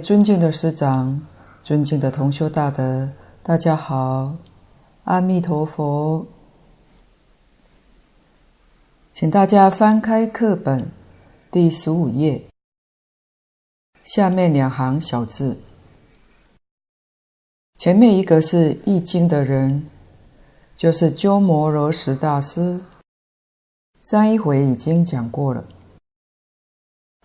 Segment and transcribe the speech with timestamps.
[0.00, 1.20] 尊敬的师长、
[1.62, 3.08] 尊敬的同修大德，
[3.42, 4.34] 大家好，
[5.04, 6.26] 阿弥陀佛。
[9.12, 10.90] 请大家翻开课本
[11.50, 12.42] 第十五页，
[14.02, 15.58] 下面两行小字，
[17.76, 19.86] 前面一个是易经的人，
[20.76, 22.80] 就是鸠摩罗什大师，
[24.00, 25.64] 上一回已经讲过了。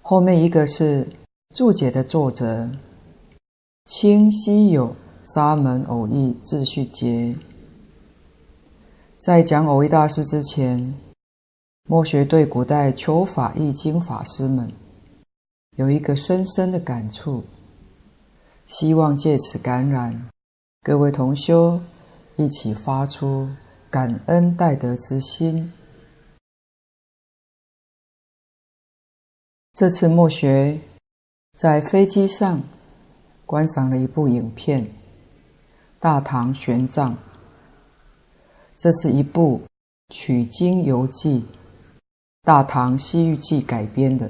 [0.02, 1.08] 后面一个是
[1.56, 2.70] 注解的作者，
[3.86, 4.94] 清西有
[5.24, 7.34] 沙门偶益自序节。
[9.18, 10.94] 在讲偶遇大师之前，
[11.86, 14.70] 墨学对古代求法译经法师们
[15.78, 17.46] 有一个深深的感触，
[18.66, 20.30] 希望借此感染
[20.84, 21.80] 各位同修，
[22.36, 23.48] 一起发出
[23.90, 25.72] 感恩戴德之心。
[29.72, 30.82] 这次墨学。
[31.56, 32.62] 在飞机上
[33.46, 34.84] 观赏了一部影片
[36.02, 37.12] 《大唐玄奘》，
[38.76, 39.62] 这是一部
[40.10, 41.40] 取经游记
[42.44, 44.30] 《大唐西域记》改编的，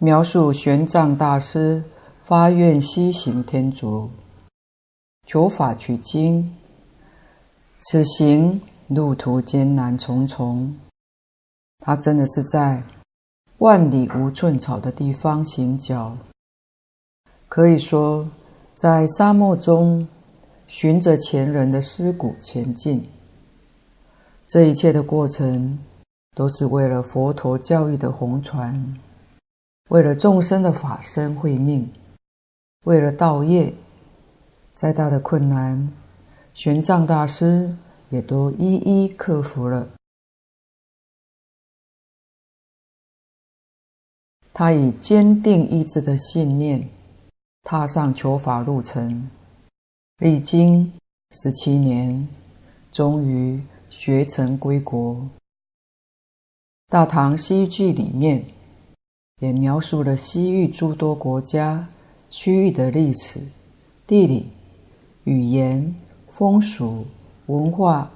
[0.00, 1.84] 描述玄奘大师
[2.24, 4.10] 发愿西行天竺，
[5.26, 6.56] 求法取经，
[7.80, 8.58] 此行
[8.88, 10.74] 路途艰难重重，
[11.80, 12.82] 他真的是在。
[13.58, 16.16] 万里无寸草的地方行脚，
[17.48, 18.28] 可以说
[18.74, 20.06] 在沙漠中
[20.66, 23.06] 寻着前人的尸骨前进。
[24.46, 25.78] 这一切的过程，
[26.34, 28.96] 都是为了佛陀教育的弘传，
[29.88, 31.90] 为了众生的法身慧命，
[32.84, 33.72] 为了道业。
[34.74, 35.92] 再大的困难，
[36.52, 37.72] 玄奘大师
[38.10, 39.86] 也都一一克服了。
[44.56, 46.88] 他以坚定意志的信念，
[47.64, 49.28] 踏上求法路程，
[50.18, 50.92] 历经
[51.32, 52.28] 十七年，
[52.92, 53.60] 终于
[53.90, 55.16] 学成归国。
[56.88, 58.44] 《大唐西域记》里面
[59.40, 61.88] 也描述了西域诸多国家、
[62.30, 63.40] 区域的历史、
[64.06, 64.46] 地理、
[65.24, 65.92] 语言、
[66.32, 67.04] 风俗、
[67.46, 68.08] 文化、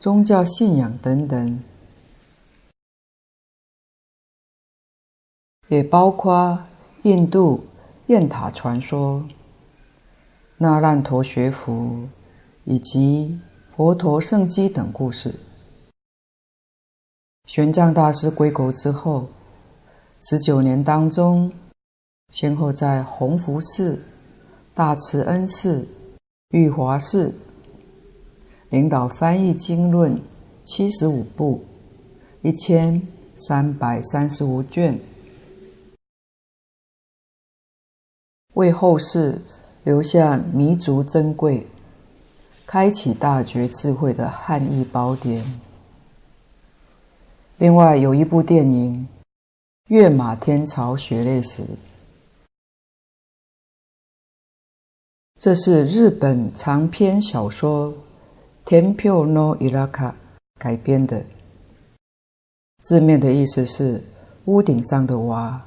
[0.00, 1.62] 宗教信仰等等。
[5.68, 6.58] 也包括
[7.02, 7.64] 印度
[8.06, 9.24] 雁塔传说、
[10.58, 12.06] 那烂陀学府
[12.64, 13.38] 以及
[13.74, 15.34] 佛陀圣迹等故事。
[17.46, 19.28] 玄奘大师归国之后，
[20.20, 21.50] 十九年当中，
[22.30, 24.02] 先后在弘福寺、
[24.74, 25.86] 大慈恩寺、
[26.50, 27.34] 玉华寺
[28.70, 30.20] 领导翻译经论
[30.62, 31.64] 七十五部，
[32.42, 33.00] 一千
[33.34, 34.98] 三百三十五卷。
[38.54, 39.40] 为后世
[39.84, 41.66] 留下弥足珍贵、
[42.66, 45.60] 开启大觉智慧的汉译宝典。
[47.58, 49.06] 另外有一部电影
[49.88, 51.62] 《跃马天朝血泪史》，
[55.38, 57.92] 这是日本长篇小说
[58.64, 60.10] 《Temple no Iraka》
[60.58, 61.24] 改编的，
[62.82, 64.02] 字面的意思是
[64.46, 65.60] “屋顶上的娃”。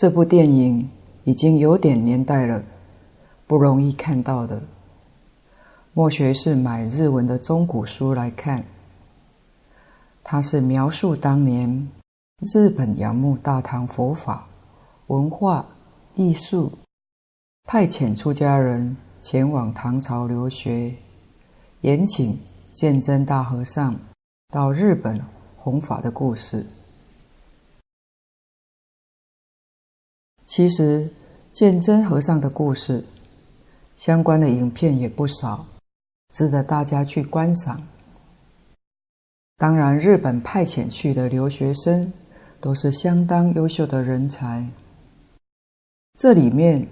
[0.00, 0.88] 这部电影
[1.24, 2.64] 已经有点年代了，
[3.46, 4.62] 不容易看到的。
[5.92, 8.64] 莫学是买日文的中古书来看，
[10.24, 11.86] 它是描述当年
[12.54, 14.46] 日本仰慕大唐佛法、
[15.08, 15.66] 文化、
[16.14, 16.72] 艺术，
[17.64, 20.94] 派遣出家人前往唐朝留学，
[21.82, 22.38] 延请
[22.72, 23.94] 鉴真大和尚
[24.48, 25.22] 到日本
[25.58, 26.64] 弘法的故事。
[30.52, 31.08] 其实，
[31.52, 33.04] 鉴真和尚的故事
[33.96, 35.64] 相关的影片也不少，
[36.34, 37.80] 值得大家去观赏。
[39.56, 42.12] 当然，日本派遣去的留学生
[42.60, 44.66] 都是相当优秀的人才。
[46.18, 46.84] 这里面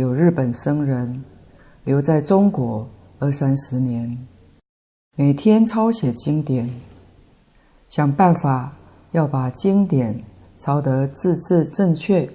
[0.00, 1.24] 有日本僧人
[1.84, 2.88] 留在中国
[3.20, 4.18] 二三十年，
[5.14, 6.68] 每天抄写经典，
[7.88, 8.76] 想办法
[9.12, 10.20] 要把经典
[10.58, 12.28] 抄得字字正确。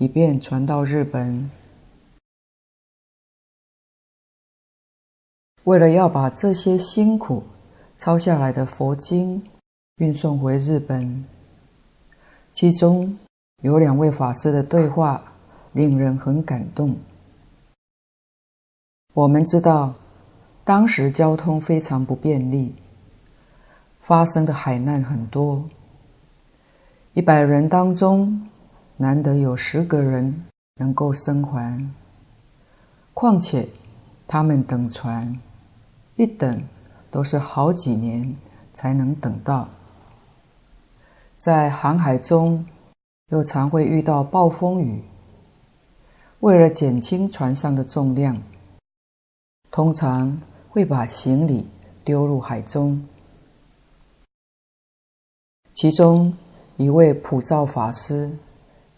[0.00, 1.50] 以便传到日本。
[5.64, 7.42] 为了要把这些辛苦
[7.98, 9.42] 抄下来的佛经
[9.96, 11.26] 运送回日本，
[12.50, 13.18] 其中
[13.62, 15.22] 有两位法师的对话
[15.72, 16.96] 令人很感动。
[19.12, 19.92] 我们知道，
[20.64, 22.74] 当时交通非常不便利，
[24.00, 25.68] 发生的海难很多，
[27.12, 28.48] 一百人当中，
[29.00, 30.44] 难得有十个人
[30.74, 31.90] 能够生还。
[33.14, 33.66] 况且
[34.28, 35.40] 他们等船，
[36.16, 36.62] 一等
[37.10, 38.36] 都是好几年
[38.74, 39.66] 才能等到。
[41.38, 42.66] 在航海中，
[43.30, 45.02] 又常会遇到暴风雨。
[46.40, 48.36] 为了减轻船上的重量，
[49.70, 50.38] 通常
[50.68, 51.66] 会把行李
[52.04, 53.02] 丢入海中。
[55.72, 56.36] 其中
[56.76, 58.30] 一位普照法师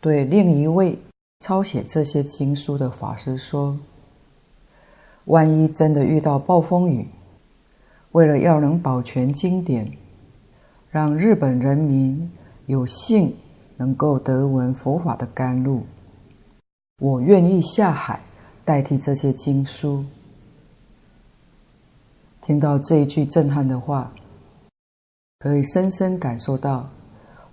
[0.02, 0.98] 对另一位
[1.38, 3.78] 抄写这些经书的法师说
[5.26, 7.06] ：“万一真的遇到暴风雨，
[8.10, 9.90] 为了要能保全经典，
[10.90, 12.28] 让日本人民
[12.66, 13.32] 有幸
[13.76, 15.84] 能够得闻佛法的甘露，
[16.98, 18.18] 我愿意下海
[18.64, 20.04] 代替这些经书。”
[22.42, 24.12] 听到这一句震撼的话。
[25.38, 26.88] 可以深深感受到，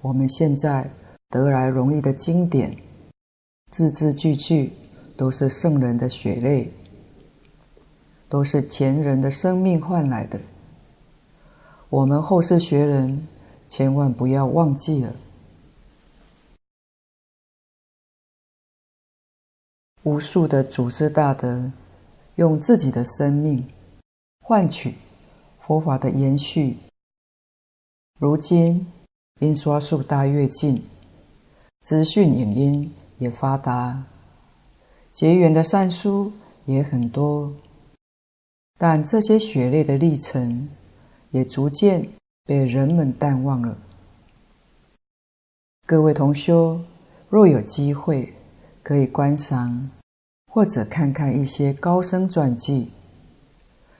[0.01, 0.87] 我们现在
[1.29, 2.75] 得来容易的经典，
[3.69, 4.73] 字字句句
[5.15, 6.71] 都是圣人的血泪，
[8.27, 10.39] 都是前人的生命换来的。
[11.89, 13.27] 我们后世学人
[13.67, 15.15] 千万不要忘记了。
[20.01, 21.71] 无数的祖师大德
[22.37, 23.67] 用自己的生命
[24.39, 24.95] 换取
[25.59, 26.77] 佛法的延续。
[28.17, 28.91] 如今
[29.41, 30.83] 印刷术大跃进，
[31.81, 34.03] 资讯影音也发达，
[35.13, 36.31] 结缘的善书
[36.65, 37.53] 也很多，
[38.77, 40.69] 但这些血泪的历程
[41.31, 42.09] 也逐渐
[42.45, 43.77] 被人们淡忘了。
[45.85, 46.81] 各位同修，
[47.29, 48.33] 若有机会，
[48.83, 49.89] 可以观赏
[50.51, 52.91] 或者看看一些高僧传记，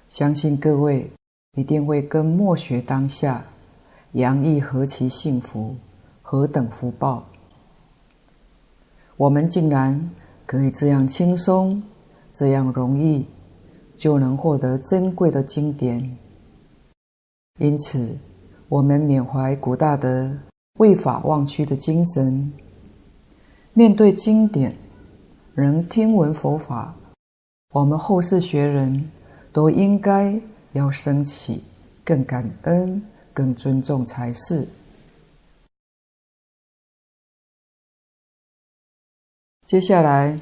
[0.09, 1.09] 相信各位
[1.55, 3.45] 一定会跟默学当下。
[4.13, 5.75] 洋溢何其幸福，
[6.21, 7.28] 何等福报！
[9.19, 10.09] 我们竟然
[10.45, 11.83] 可以这样轻松、
[12.33, 13.25] 这样容易，
[13.97, 16.17] 就能获得珍贵的经典。
[17.59, 18.15] 因此，
[18.69, 20.31] 我们缅怀古大德
[20.77, 22.49] 为法忘躯的精神，
[23.73, 24.73] 面对经典，
[25.53, 26.95] 能听闻佛法，
[27.73, 29.11] 我们后世学人
[29.51, 30.39] 都应该
[30.71, 31.61] 要升起
[32.05, 33.01] 更感恩。
[33.31, 34.67] 更尊重才是。
[39.69, 40.39] 接下来，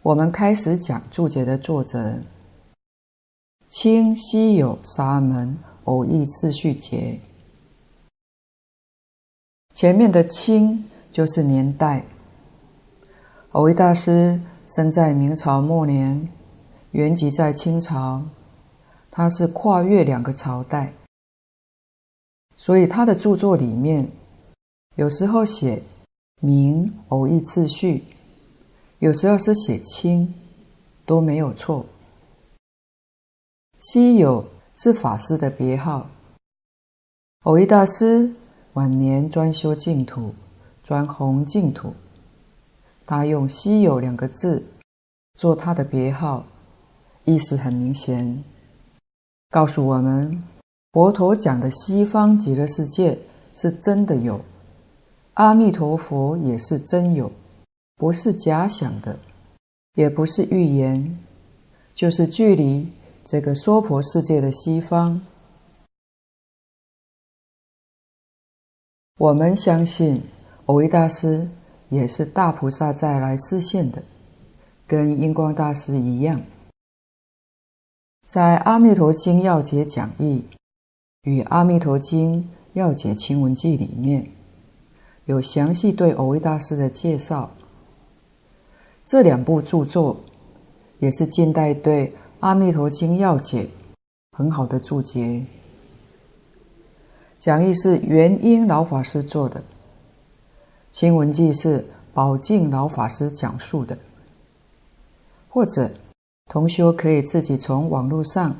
[0.00, 2.18] 我们开始讲注解的作者
[3.68, 7.20] 清西有沙门蕅益智旭杰。
[9.74, 12.06] 前面的清就是年代，
[13.50, 16.26] 偶一大师生在明朝末年，
[16.92, 18.22] 原籍在清朝，
[19.10, 20.94] 他是跨越两个朝代。
[22.56, 24.10] 所以他的著作里面，
[24.96, 25.82] 有时候写
[26.40, 28.02] 明蕅益智旭，
[29.02, 30.32] 有时候是写清，
[31.04, 31.84] 都没有错。
[33.76, 36.08] 西有是法师的别号。
[37.42, 38.30] 蕅益大师
[38.74, 40.32] 晚年专修净土，
[40.84, 41.94] 专弘净土，
[43.04, 44.62] 他用西有两个字
[45.34, 46.44] 做他的别号，
[47.24, 48.44] 意思很明显，
[49.50, 50.40] 告诉我们。
[50.92, 53.18] 佛陀讲的西方极乐世界
[53.56, 54.40] 是真的有，
[55.34, 57.32] 阿弥陀佛也是真有，
[57.96, 59.18] 不是假想的，
[59.94, 61.18] 也不是预言，
[61.94, 62.88] 就是距离
[63.24, 65.20] 这个娑婆世界的西方。
[69.18, 70.22] 我们相信，
[70.66, 71.48] 蕅益大师
[71.90, 74.02] 也是大菩萨再来示现的，
[74.86, 76.40] 跟印光大师一样，
[78.26, 80.44] 在《阿弥陀经要解讲义》。
[81.22, 84.28] 与《阿弥陀经要解清文记》里面
[85.26, 87.48] 有详细对蕅益大师的介绍。
[89.12, 90.16] 这两部著作
[90.98, 92.08] 也是近代对
[92.40, 93.64] 《阿弥陀经要解》
[94.38, 95.44] 很好的注解。
[97.38, 99.62] 讲义是元英老法师做的，
[100.90, 103.98] 清文记是宝静老法师讲述的。
[105.46, 105.90] 或者
[106.50, 108.56] 同修可以自己从网络上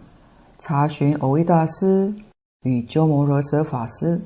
[0.58, 2.12] 查询蕅益大师。
[2.64, 4.20] 与鸠摩罗什法师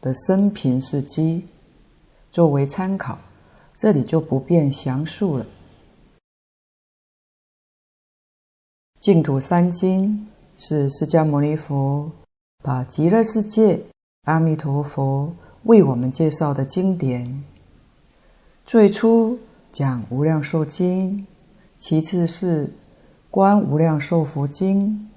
[0.00, 1.44] 的生平事迹
[2.30, 3.18] 作为参考，
[3.76, 5.44] 这里就不便详述了。
[9.06, 12.10] 净土三经是释迦牟尼佛
[12.60, 13.80] 把极乐世界
[14.24, 15.32] 阿弥陀佛
[15.62, 17.44] 为我们介绍的经典。
[18.64, 19.38] 最初
[19.70, 21.24] 讲无量寿经，
[21.78, 22.68] 其次是
[23.30, 25.08] 观无量寿佛经，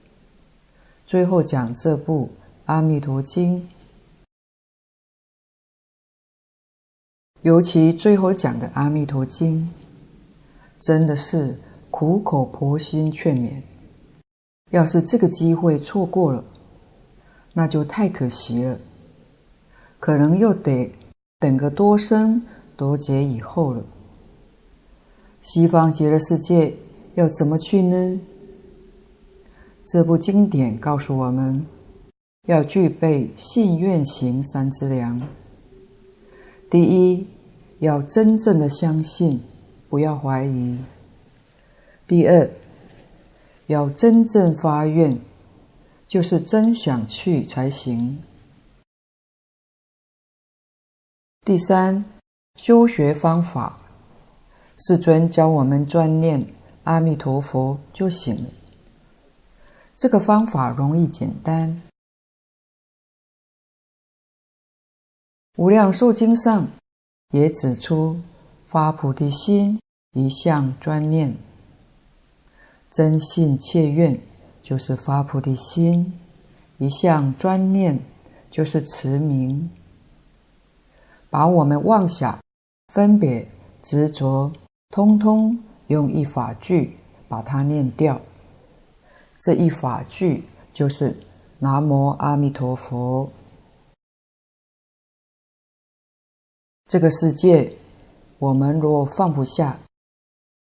[1.07, 2.29] 最后讲这部。
[2.65, 3.67] 阿弥陀经。
[7.41, 9.67] 尤其最后讲的《阿弥陀经》，
[10.79, 11.57] 真的是
[11.89, 13.63] 苦口婆心劝勉。
[14.71, 16.43] 要是这个机会错过了，
[17.53, 18.77] 那就太可惜了，
[19.99, 20.91] 可能又得
[21.39, 22.41] 等个多生
[22.77, 23.83] 多劫以后了。
[25.41, 26.73] 西方极乐世界
[27.15, 28.19] 要怎么去呢？
[29.85, 31.65] 这部经典告诉我们，
[32.47, 35.21] 要具备信愿行三资粮。
[36.69, 37.25] 第一，
[37.79, 39.41] 要真正的相信，
[39.89, 40.77] 不要怀疑；
[42.05, 42.47] 第二，
[43.69, 45.15] 要真正发愿，
[46.07, 48.17] 就是真想去才行；
[51.45, 52.03] 第三，
[52.55, 53.79] 修学方法，
[54.75, 56.47] 世尊教我们专念
[56.85, 58.49] 阿弥陀佛就行了。
[59.95, 61.79] 这个方法容易简单。
[65.57, 66.67] 无量寿经上
[67.29, 68.19] 也指出，
[68.65, 69.79] 发菩提心
[70.13, 71.37] 一向专念，
[72.91, 74.19] 真信切愿
[74.63, 76.13] 就是发菩提心，
[76.77, 77.99] 一向专念
[78.49, 79.69] 就是持名，
[81.29, 82.39] 把我们妄想、
[82.93, 83.47] 分别、
[83.83, 84.51] 执着，
[84.89, 88.19] 通通用一法句把它念掉。
[89.39, 90.43] 这一法句
[90.73, 91.15] 就是
[91.59, 93.29] 南无阿弥陀佛。
[96.87, 97.71] 这个世界，
[98.39, 99.79] 我们若放不下，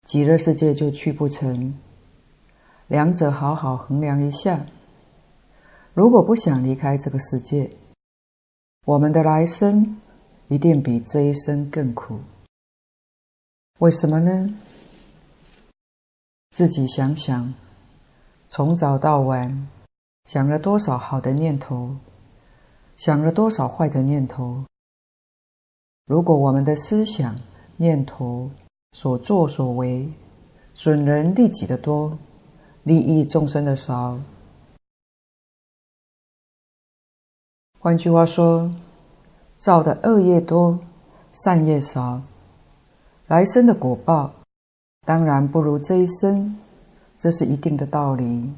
[0.03, 1.73] 极乐世界就去不成。
[2.89, 4.65] 两者好好衡量一下。
[5.93, 7.71] 如果不想离开这个世界，
[8.85, 10.01] 我们的来生
[10.49, 12.21] 一定比这一生更苦。
[13.81, 14.55] 为什么呢？
[16.53, 17.53] 自己想想，
[18.49, 19.69] 从早到晚，
[20.27, 21.97] 想了多少好的念头，
[22.97, 24.65] 想了多少坏的念头。
[26.07, 27.37] 如果我们的思想、
[27.79, 28.49] 念头、
[28.93, 30.09] 所作所为
[30.73, 32.17] 损人利己的多，
[32.87, 34.17] 利益众生的少，
[37.81, 38.71] 换句话说，
[39.59, 40.79] 造的恶业多，
[41.33, 42.23] 善业少，
[43.27, 44.33] 来生的果报
[45.05, 46.57] 当然不如这一生，
[47.19, 48.53] 这是一定的道理。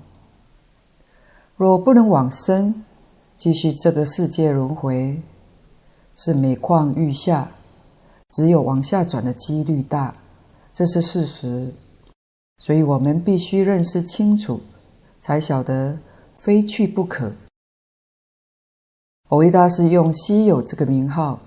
[1.56, 2.84] 若不能往生，
[3.34, 5.22] 继续这个世界轮回。
[6.14, 7.48] 是每况愈下，
[8.28, 10.14] 只有往下转的几率大，
[10.74, 11.72] 这是事实。
[12.58, 14.60] 所以我们必须认识清楚，
[15.18, 15.98] 才晓得
[16.38, 17.32] 非去不可。
[19.28, 21.40] 蕅益大师用“稀有”这个名号，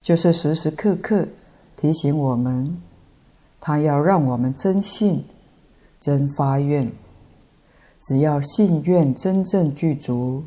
[0.00, 1.26] 就是时时刻刻
[1.76, 2.80] 提醒我们，
[3.60, 5.24] 他要让我们真信、
[5.98, 6.90] 真发愿。
[8.02, 10.44] 只要信愿真正具足，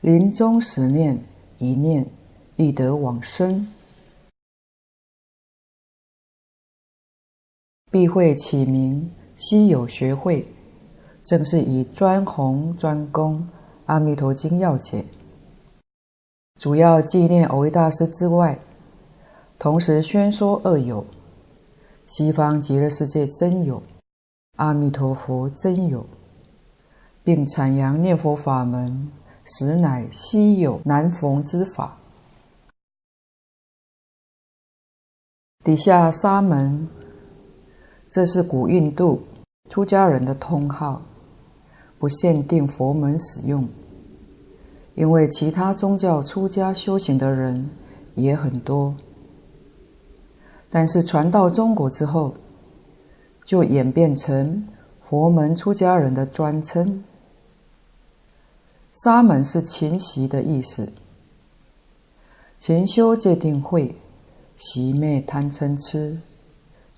[0.00, 1.18] 临终时念
[1.58, 2.06] 一念。
[2.56, 3.66] 必得往生，
[7.90, 10.46] 必会起名稀有学会，
[11.24, 13.40] 正是以专弘专攻
[13.86, 15.04] 《阿弥陀经》要解，
[16.58, 18.58] 主要纪念蕅益大师之外，
[19.58, 21.04] 同时宣说二有：
[22.06, 23.82] 西方极乐世界真有，
[24.56, 26.06] 阿弥陀佛真有，
[27.24, 29.10] 并阐扬念佛法门
[29.44, 31.96] 实乃稀有难逢之法。
[35.64, 36.88] 底下沙门，
[38.10, 39.22] 这是古印度
[39.68, 41.00] 出家人的通号，
[41.98, 43.68] 不限定佛门使用。
[44.96, 47.70] 因为其他宗教出家修行的人
[48.16, 48.94] 也很多，
[50.68, 52.34] 但是传到中国之后，
[53.44, 54.66] 就演变成
[55.08, 57.04] 佛门出家人的专称。
[58.92, 60.92] 沙门是勤习的意思，
[62.58, 63.94] 勤修戒定慧。
[64.58, 66.18] 熄灭贪嗔痴，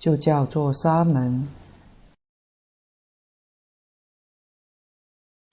[0.03, 1.47] 就叫做沙门。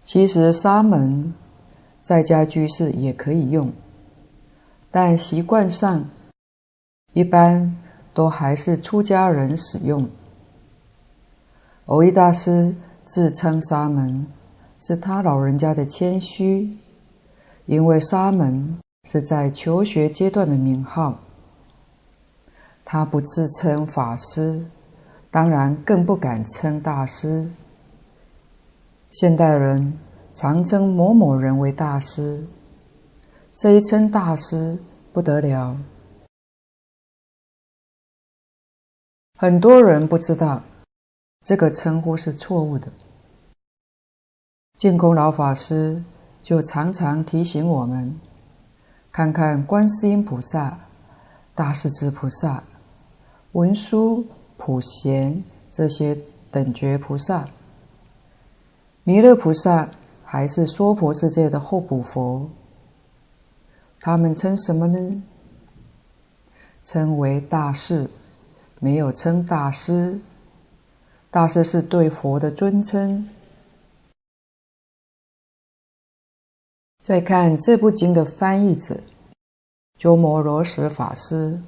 [0.03, 1.33] 其实沙门
[2.03, 3.73] 在家居士也可以用，
[4.91, 6.05] 但习惯上
[7.13, 7.77] 一般
[8.13, 10.09] 都还是出家人使用。
[11.87, 14.27] 蕅益大师自称沙门，
[14.81, 16.77] 是他老人家的谦虚，
[17.67, 21.21] 因为沙门是在求学阶段的名号。
[22.93, 24.67] 他不自称法师，
[25.31, 27.49] 当然更不敢称大师。
[29.13, 29.97] 现代人
[30.35, 32.45] 常称某某人为大师，
[33.55, 34.77] 这一称大师
[35.13, 35.77] 不得了。
[39.39, 40.61] 很多人不知道
[41.45, 42.89] 这个称呼是错误的。
[44.77, 46.03] 净空老法师
[46.43, 48.19] 就常常提醒我们：
[49.13, 50.77] 看看观世音菩萨。
[51.53, 52.63] 大势至菩萨、
[53.53, 54.25] 文殊、
[54.57, 56.17] 普贤这些
[56.51, 57.49] 等觉菩萨，
[59.03, 59.89] 弥勒菩萨
[60.25, 62.49] 还是娑婆世界的候补佛，
[63.99, 65.23] 他们称什么呢？
[66.85, 68.09] 称为大士，
[68.79, 70.21] 没有称大师。
[71.31, 73.29] 大师是对佛的尊称。
[77.01, 79.01] 再看这部经的翻译者，
[79.97, 81.61] 鸠摩罗什法师，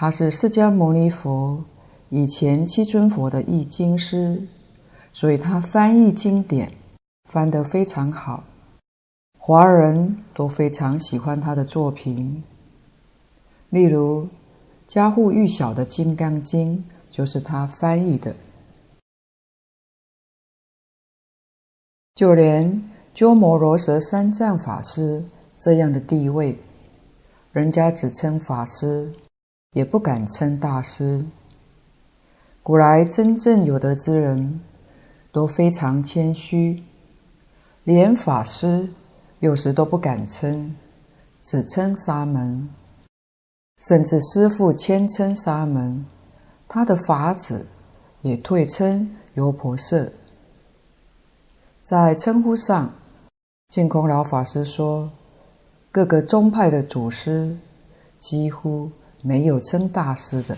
[0.00, 1.62] 他是释迦牟尼佛
[2.08, 4.42] 以前七尊佛的译经师，
[5.12, 6.72] 所以他翻译经典
[7.28, 8.42] 翻得非常好，
[9.38, 12.42] 华人都非常喜欢他的作品。
[13.68, 14.26] 例如，
[14.86, 16.78] 家喻户晓的《金刚经》
[17.10, 18.34] 就是他翻译的。
[22.14, 25.22] 就连鸠摩罗什三藏法师
[25.58, 26.56] 这样的地位，
[27.52, 29.12] 人家只称法师，
[29.72, 31.24] 也不敢称大师。
[32.62, 34.60] 古来真正有德之人，
[35.32, 36.82] 都非常谦虚，
[37.84, 38.88] 连法师
[39.38, 40.74] 有时都不敢称，
[41.42, 42.68] 只称沙门。
[43.78, 46.04] 甚至师父谦称沙门，
[46.68, 47.66] 他的法子
[48.22, 50.12] 也退称优婆塞。
[51.82, 52.92] 在称呼上，
[53.68, 55.10] 净空老法师说，
[55.90, 57.56] 各个宗派的祖师
[58.18, 58.90] 几乎
[59.22, 60.56] 没有称大师的，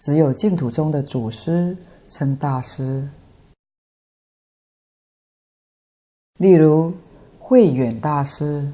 [0.00, 1.76] 只有净土中的祖师
[2.08, 3.08] 称大师。
[6.38, 6.92] 例如
[7.38, 8.72] 慧远大师、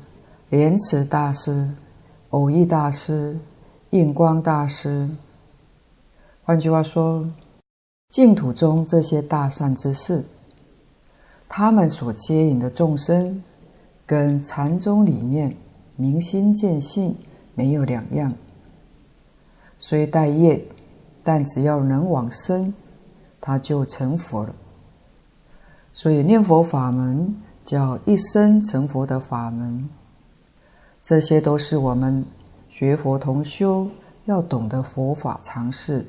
[0.51, 1.71] 莲池大师。
[2.31, 3.38] 偶益大师、
[3.88, 5.09] 印光大师，
[6.44, 7.27] 换句话说，
[8.11, 10.23] 净土中这些大善之士，
[11.49, 13.42] 他们所接引的众生，
[14.05, 15.57] 跟禅宗里面
[15.97, 17.16] 明心见性
[17.55, 18.31] 没有两样，
[19.79, 20.62] 虽带业，
[21.23, 22.75] 但只要能往生，
[23.41, 24.55] 他就成佛了。
[25.93, 29.88] 所以念佛法门叫一生成佛的法门。
[31.03, 32.25] 这些都是我们
[32.69, 33.88] 学佛同修
[34.27, 36.05] 要懂的佛法常识。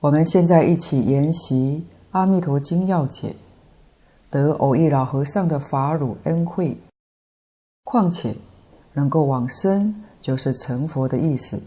[0.00, 3.28] 我们现在一起研习《阿弥陀经要解》，
[4.30, 6.76] 得偶益老和尚的法乳恩惠。
[7.84, 8.34] 况且
[8.92, 11.60] 能够往生，就是成佛的意思。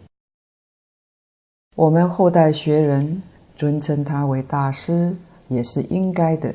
[1.75, 3.21] 我们后代学人
[3.55, 5.15] 尊称他为大师，
[5.47, 6.53] 也是应该的。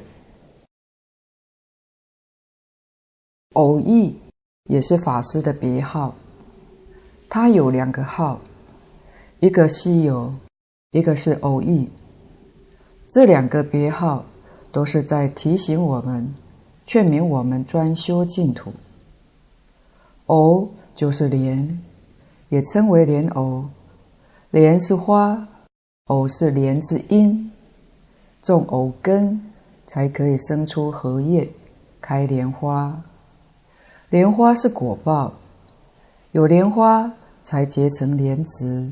[3.52, 4.16] 蕅益。
[4.68, 6.14] 也是法师的别号，
[7.26, 8.38] 他有两个号，
[9.40, 10.30] 一个西游，
[10.90, 11.88] 一个是蕅益。
[13.08, 14.26] 这两个别号
[14.70, 16.34] 都是在提醒我们、
[16.84, 18.70] 劝勉我们专修净土。
[20.26, 21.82] 偶就是莲，
[22.50, 23.70] 也称为莲藕。
[24.50, 25.46] 莲是花，
[26.06, 27.52] 藕是莲之因，
[28.40, 29.52] 种藕根
[29.86, 31.46] 才可以生出荷叶，
[32.00, 33.02] 开莲花。
[34.08, 35.34] 莲花是果报，
[36.32, 37.12] 有莲花
[37.44, 38.90] 才结成莲子，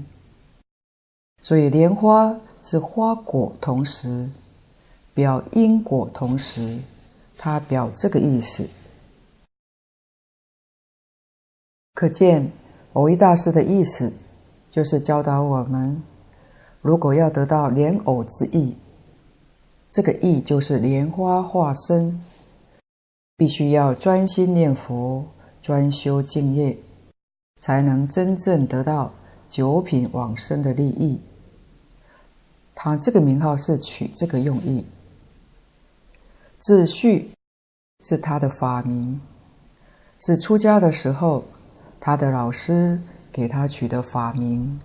[1.40, 4.28] 所以莲花是花果同时，
[5.14, 6.78] 表因果同时，
[7.38, 8.68] 它表这个意思。
[11.94, 12.52] 可见
[12.92, 14.12] 藕益大师的意思，
[14.76, 16.02] 就是教导我们，
[16.82, 18.76] 如果要得到莲藕之意，
[19.90, 22.20] 这个意就是莲花化身。
[23.38, 25.24] 必须要专心念佛，
[25.62, 26.76] 专修净业，
[27.58, 29.10] 才能真正得到
[29.48, 31.22] 九品往生的利益。
[32.74, 34.84] 他这个名号是取这个用意。
[36.60, 37.30] 智旭
[38.00, 39.18] 是他的法名，
[40.18, 41.44] 是出家的时候
[41.98, 43.00] 他的老师
[43.36, 44.80] 给他取的法名。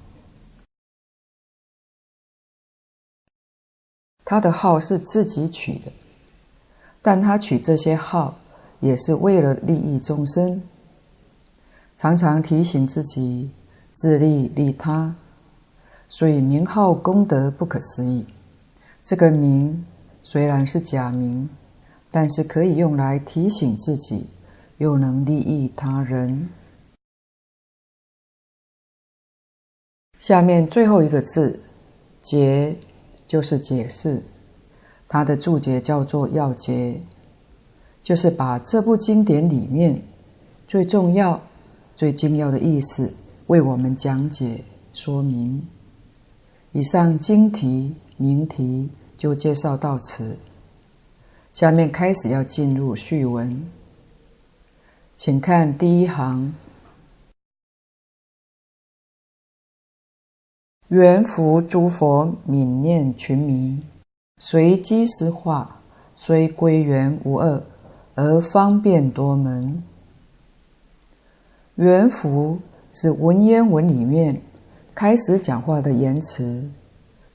[4.25, 5.89] 他的号是自己取的，
[7.01, 8.35] 但他取这些号。
[8.81, 10.63] 也是为了利益众生，
[11.95, 13.51] 常常提醒自己
[13.91, 15.13] 自利利他，
[16.09, 18.25] 所以名号功德不可思议。
[19.05, 19.85] 这个名
[20.23, 21.47] 虽然是假名，
[22.09, 24.25] 但是可以用来提醒自己，
[24.79, 26.49] 又能利益他人。
[30.21, 31.59] 下面最后一个字
[32.21, 32.75] “解”
[33.25, 34.21] 就是解释，
[35.07, 37.01] 它的注解叫做“要解”。
[38.03, 39.99] 就是把这部经典里面
[40.67, 41.41] 最重要、
[41.95, 43.11] 最精要的意思
[43.47, 45.67] 为我们讲解说明。
[46.71, 50.37] 以上经题名题就介绍到此，
[51.51, 53.65] 下面开始要进入序文，
[55.15, 56.53] 请看第一行。
[60.91, 63.81] 缘福诸佛愍念群迷，
[64.39, 65.79] 随机施化，
[66.17, 67.63] 虽归元无二，
[68.15, 69.81] 而方便多门。
[71.75, 72.59] 缘福
[72.91, 74.41] 是文言文里面
[74.93, 76.69] 开始讲话的言辞，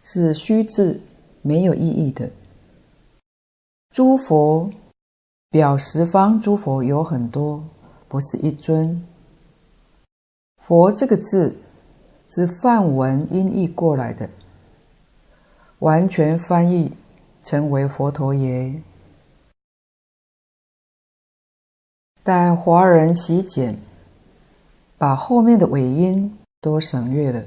[0.02, 1.00] 是虚字，
[1.40, 2.28] 没有意义的。
[3.88, 4.70] 诸佛
[5.48, 7.64] 表十方诸佛有很多，
[8.06, 9.02] 不是一尊。
[10.62, 11.56] 佛这个字。
[12.28, 14.28] 是梵文音译过来的，
[15.78, 16.92] 完全翻译
[17.42, 18.82] 成为佛陀爷。
[22.22, 23.78] 但华人习简，
[24.98, 27.44] 把后面的尾音都省略了，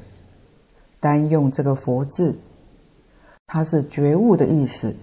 [1.01, 2.37] 单用这个“佛”字，
[3.47, 4.95] 它是觉悟的意思。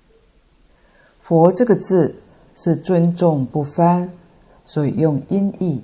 [1.20, 2.14] “佛”这个字
[2.54, 4.10] 是尊重不翻，
[4.64, 5.82] 所以用音译，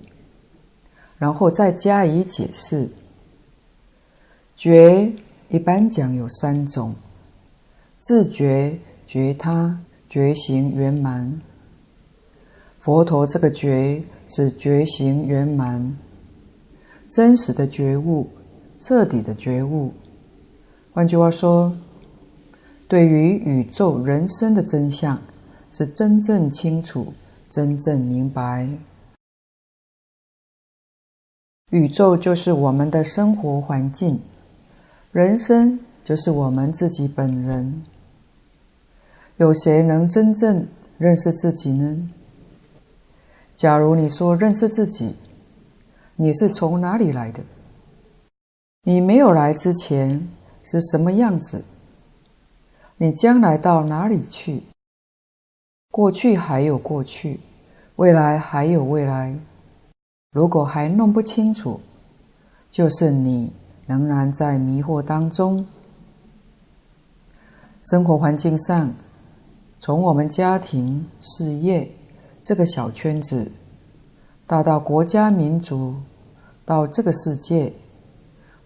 [1.19, 2.89] 然后再加以解释。
[4.61, 5.11] 觉
[5.49, 6.95] 一般讲有三种：
[7.99, 11.41] 自觉、觉他、觉行圆满。
[12.79, 15.97] 佛陀这个觉是觉行圆满，
[17.09, 18.29] 真实的觉悟，
[18.79, 19.95] 彻底的觉悟。
[20.93, 21.75] 换句话说，
[22.87, 25.19] 对于宇宙人生的真相，
[25.73, 27.15] 是真正清楚、
[27.49, 28.69] 真正明白。
[31.71, 34.21] 宇宙就是我们的生活环境。
[35.13, 37.83] 人生就是我们自己本人。
[39.39, 40.69] 有谁能真正
[40.99, 42.09] 认识自己呢？
[43.57, 45.17] 假如你说认识自己，
[46.15, 47.41] 你是从哪里来的？
[48.85, 50.29] 你没有来之前
[50.63, 51.65] 是什么样子？
[52.97, 54.63] 你将来到哪里去？
[55.91, 57.41] 过去还有过去，
[57.97, 59.37] 未来还有未来。
[60.31, 61.81] 如果还弄不清楚，
[62.71, 63.51] 就是你。
[63.91, 65.67] 仍然在迷惑当中。
[67.83, 68.93] 生活环境上，
[69.81, 71.91] 从我们家庭、事业
[72.45, 73.51] 这个小圈子，
[74.47, 75.97] 大到国家民族，
[76.65, 77.73] 到这个世界，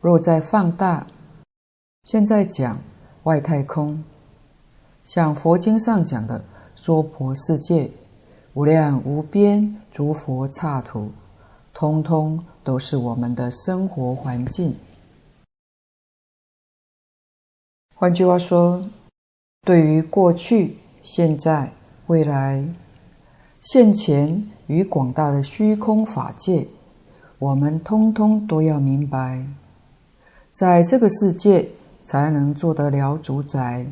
[0.03, 1.07] 若再放大，
[2.03, 2.77] 现在讲
[3.23, 4.05] 外太空，
[5.05, 7.91] 像佛经上讲的娑婆世界，
[8.53, 11.09] 无量无边诸佛刹土，
[11.73, 14.75] 通通都是我们的生活环境。
[17.97, 18.85] 换句话说，
[19.63, 21.71] 对于过去、现在、
[22.09, 22.65] 未来、
[23.61, 26.67] 现前与广大的虚空法界，
[27.39, 29.47] 我们通通都要明白，
[30.53, 31.69] 在这个世界
[32.05, 33.87] 才能做得了主宰。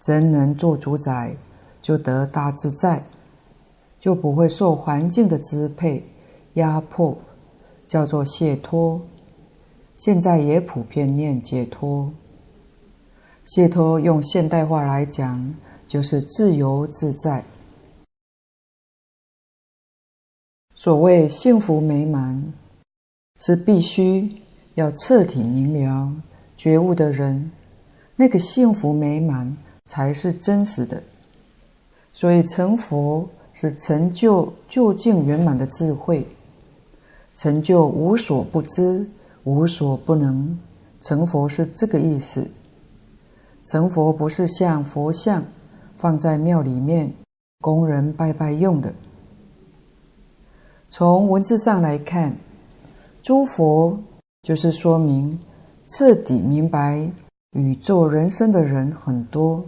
[0.00, 1.34] 真能做主宰，
[1.82, 3.02] 就得大自在，
[3.98, 6.04] 就不会受环境的支配、
[6.54, 7.18] 压迫，
[7.88, 9.00] 叫做解脱。
[9.96, 12.12] 现在也普遍念解脱。
[13.48, 15.54] 解脱用现代话来讲，
[15.86, 17.42] 就是自由自在。
[20.74, 22.52] 所谓幸福美满，
[23.38, 24.30] 是必须
[24.74, 26.12] 要彻底明了
[26.58, 27.50] 觉悟的人，
[28.16, 29.56] 那个幸福美满
[29.86, 31.02] 才是真实的。
[32.12, 36.26] 所以成佛是成就究竟圆满的智慧，
[37.34, 39.08] 成就无所不知、
[39.44, 40.60] 无所不能。
[41.00, 42.46] 成佛是这个意思。
[43.68, 45.44] 成佛不是像佛像
[45.98, 47.12] 放在庙里面
[47.60, 48.94] 供人拜拜用的。
[50.88, 52.34] 从文字上来看，
[53.20, 53.98] 诸佛
[54.42, 55.38] 就是说明
[55.86, 57.06] 彻底明白
[57.50, 59.62] 宇宙人生的人很多，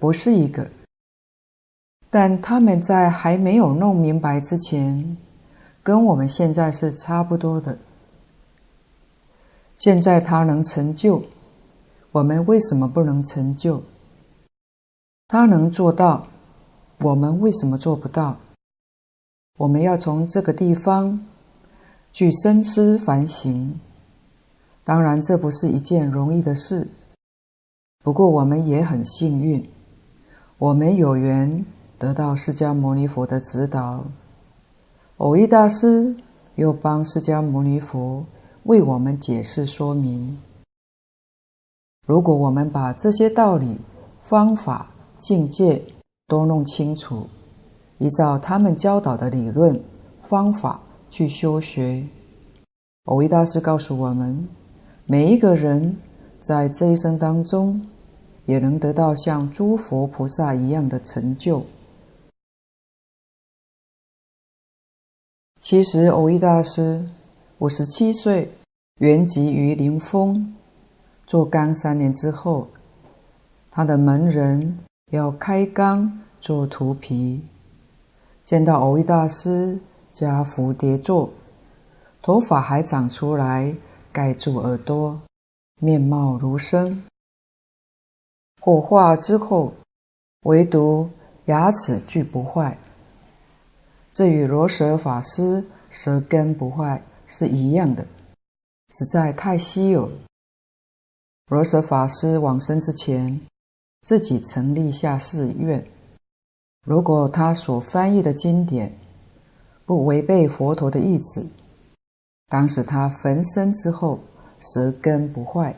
[0.00, 0.68] 不是一个。
[2.10, 5.16] 但他们在还没有弄明白之前，
[5.84, 7.78] 跟我们现在是差不多的。
[9.76, 11.22] 现在他能成就。
[12.12, 13.82] 我们为什么不能成就？
[15.28, 16.26] 他能做到，
[16.98, 18.36] 我们为什么做不到？
[19.58, 21.24] 我们要从这个地方
[22.12, 23.80] 去深思反省。
[24.84, 26.88] 当然，这不是一件容易的事。
[28.04, 29.66] 不过，我们也很幸运，
[30.58, 31.64] 我们有缘
[31.98, 34.04] 得到释迦牟尼佛的指导。
[35.16, 36.14] 蕅益大师
[36.56, 38.26] 又帮释迦牟尼佛
[38.64, 40.38] 为我们解释说明。
[42.06, 43.76] 如果我们把这些道理、
[44.24, 45.80] 方法、境界
[46.26, 47.28] 都弄清楚，
[47.98, 49.80] 依照他们教导的理论、
[50.20, 52.04] 方法去修学，
[53.04, 54.48] 蕅益大师告诉我们，
[55.06, 55.96] 每一个人
[56.40, 57.86] 在这一生当中，
[58.46, 61.64] 也能得到像诸佛菩萨一样的成就。
[65.60, 67.04] 其实，蕅益大师
[67.58, 68.50] 五十七岁
[68.98, 70.52] 原籍于临风，
[71.32, 72.68] 做缸三年之后，
[73.70, 74.78] 他的门人
[75.12, 77.40] 要开缸做涂皮，
[78.44, 79.80] 见到蕅益大师
[80.12, 81.30] 加蝴蝶座，
[82.20, 83.74] 头发还长出来
[84.12, 85.18] 盖住耳朵，
[85.80, 87.02] 面貌如生。
[88.60, 89.72] 火化之后，
[90.42, 91.08] 唯独
[91.46, 92.76] 牙齿俱不坏，
[94.10, 98.06] 这与罗什法师舌根不坏是一样的。
[98.90, 100.12] 实在太稀有。
[101.52, 103.38] 罗什法师往生之前，
[104.04, 105.86] 自己曾立下誓愿：
[106.86, 108.90] 如果他所翻译的经典
[109.84, 111.44] 不违背佛陀的意志，
[112.48, 114.18] 当使他焚身之后
[114.60, 115.76] 舌根不坏。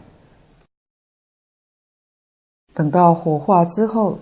[2.72, 4.20] 等到火化之后，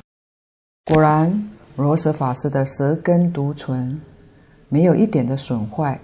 [0.87, 4.01] 果然罗什法师的舌根独存，
[4.71, 6.01] 没有一点的损坏。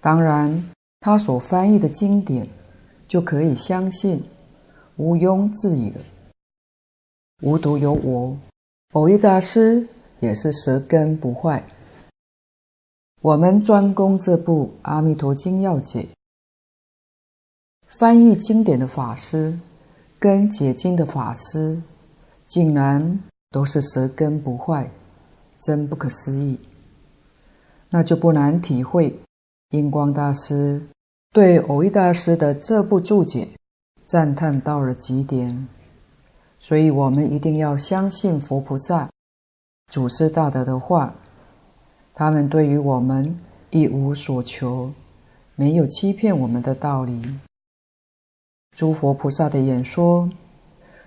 [0.00, 0.68] 当然。
[1.00, 2.48] 他所翻译的经典，
[3.06, 4.20] 就可以相信，
[4.98, 6.00] 毋庸置疑的。
[7.40, 8.36] 无独有我，
[8.92, 9.86] 蕅益大师
[10.18, 11.64] 也是舌根不坏。
[13.20, 16.02] 我们专攻这部《阿弥陀经要解》，
[17.86, 19.56] 翻译经典的法师
[20.18, 21.80] 跟解经的法师，
[22.44, 24.90] 竟然都是舌根不坏，
[25.60, 26.58] 真不可思议。
[27.90, 29.16] 那就不难体会。
[29.70, 30.82] 印光大师
[31.32, 33.46] 对蕅益大师的这部注解
[34.08, 35.68] 赞叹到了极点，
[36.58, 39.10] 所以我们一定要相信佛菩萨、
[39.92, 41.14] 祖师大德的话。
[42.14, 44.90] 他们对于我们一无所求，
[45.56, 47.22] 没有欺骗我们的道理。
[48.74, 50.30] 诸佛菩萨的演说，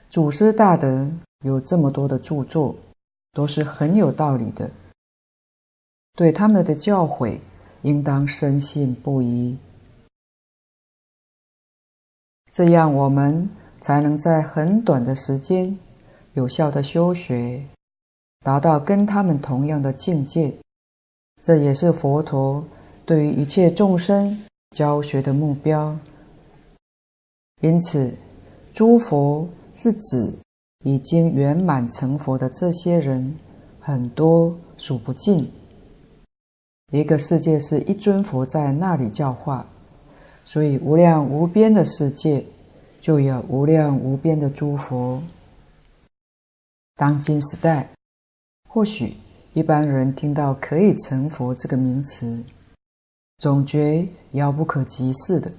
[0.08, 1.10] 祖师大德
[1.44, 2.76] 有这么多的著作，
[3.34, 4.70] 都是很有道理的。
[6.14, 7.40] 对他们的教诲，
[7.82, 9.58] 应当深信不疑，
[12.52, 15.78] 这样我们才能在很短的时间
[16.34, 17.64] 有效的修学，
[18.42, 20.54] 达到跟他们同样的境界。
[21.42, 22.64] 这也是佛陀
[23.06, 24.38] 对于一切众生
[24.72, 25.98] 教学的目标。
[27.62, 28.12] 因此，
[28.74, 30.32] 诸佛是指
[30.84, 33.34] 已经圆满成佛的这些人，
[33.80, 35.50] 很多数不尽。
[36.92, 39.66] 一个世界是一尊佛在那里教化，
[40.44, 42.46] 所以无量无边的世界
[43.00, 45.22] 就有无量无边的诸佛。
[46.96, 47.90] 当今时代，
[48.70, 49.16] 或许
[49.54, 52.44] 一般人听到可以成佛这个名词，
[53.38, 55.52] 总觉遥不可及似的。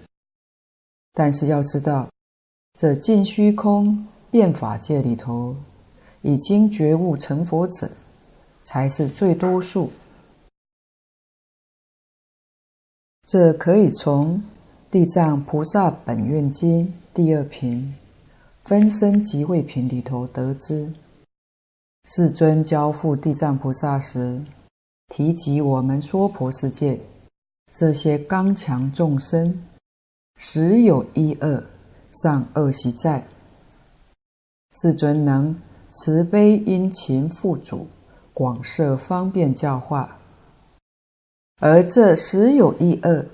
[1.13, 2.09] 但是要知道，
[2.79, 5.57] 这尽虚空变法界里头，
[6.23, 7.91] 已经觉悟成佛者，
[8.63, 9.91] 才是最多数。
[13.27, 14.39] 这可以从
[14.93, 17.95] 《地藏菩萨本愿经》第二品
[18.63, 20.93] “分身集会品”里头得知。
[22.05, 24.43] 世尊交付地藏菩萨时，
[25.09, 27.01] 提及我们娑婆世界
[27.73, 29.63] 这些刚强众生，
[30.37, 31.65] 实有一恶
[32.11, 33.25] 善恶习在。
[34.73, 35.59] 世尊能
[35.91, 37.87] 慈悲殷勤付主，
[38.35, 40.19] 广设方便教化。
[41.61, 43.25] 而这实有一二，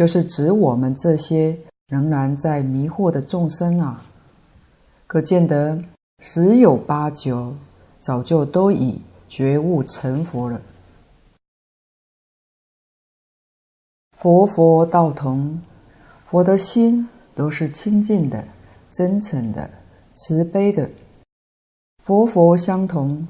[0.00, 1.54] 就是指我们这些
[1.88, 4.02] 仍然在迷惑的众生啊。
[5.06, 5.78] 可见得
[6.20, 7.54] 十有八九
[8.00, 10.58] 早就都已觉悟成佛了。
[14.16, 15.60] 佛佛道同，
[16.24, 18.42] 佛的心都是清净的、
[18.90, 19.68] 真诚的、
[20.14, 20.88] 慈悲的。
[22.02, 23.28] 佛佛相同，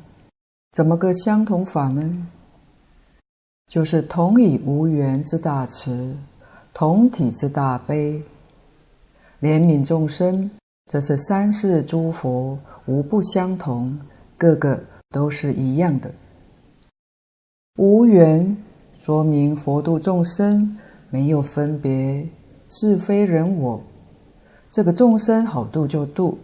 [0.70, 2.28] 怎么个相同法呢？
[3.66, 6.14] 就是同以无缘之大慈，
[6.72, 8.22] 同体之大悲，
[9.40, 10.50] 怜悯众生。
[10.86, 13.98] 这是三世诸佛无不相同，
[14.36, 16.10] 个个都是一样的。
[17.76, 18.56] 无缘
[18.94, 20.76] 说明佛度众生
[21.10, 22.26] 没有分别
[22.68, 23.80] 是非人我，
[24.70, 26.38] 这个众生好度就度，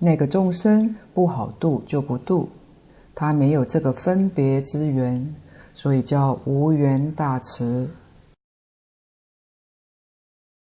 [0.00, 2.48] 那个众生不好度就不度，
[3.14, 5.34] 他没有这个分别之缘。
[5.74, 7.88] 所以叫无缘大慈。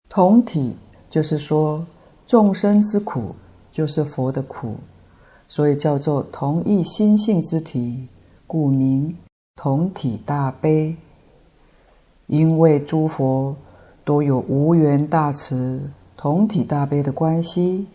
[0.08, 0.76] 同体
[1.10, 1.86] 就是说
[2.26, 3.34] 众生之苦
[3.70, 4.76] 就是佛的苦，
[5.48, 8.06] 所以叫做同一心性之体，
[8.46, 9.16] 故名
[9.54, 10.96] 同体大悲。
[12.26, 13.56] 因为诸佛
[14.04, 17.86] 都有无缘大慈、同体大悲的关系，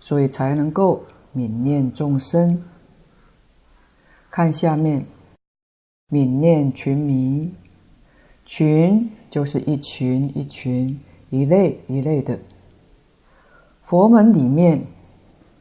[0.00, 1.02] 所以才能够
[1.34, 2.62] 悯念众生。
[4.30, 5.04] 看下面。
[6.10, 7.52] 悯念群迷，
[8.42, 10.98] 群就是一群一群
[11.30, 12.38] 一类一类的。
[13.84, 14.84] 佛门里面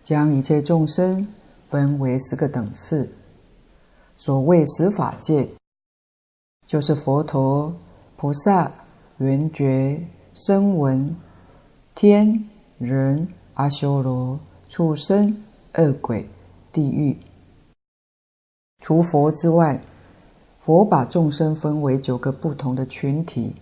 [0.03, 1.27] 将一切众生
[1.67, 3.09] 分为十个等次，
[4.15, 5.47] 所谓十法界，
[6.65, 7.73] 就是佛陀、
[8.15, 8.71] 菩萨、
[9.19, 10.01] 缘觉、
[10.33, 11.15] 声闻、
[11.95, 15.41] 天、人、阿修罗、畜生、
[15.75, 16.27] 恶鬼、
[16.71, 17.17] 地狱。
[18.79, 19.81] 除佛之外，
[20.59, 23.55] 佛把众生分为九个不同的群体，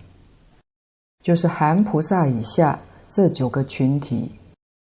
[1.25, 4.29] 就是含菩萨以下这九个群体，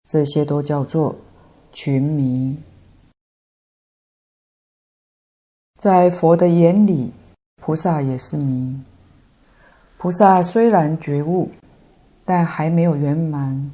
[0.09, 1.15] 这些都叫做
[1.71, 2.57] 群迷。
[5.79, 7.13] 在佛的眼里，
[7.57, 8.81] 菩萨也是迷。
[9.99, 11.51] 菩萨虽然觉悟，
[12.25, 13.71] 但还没有圆满，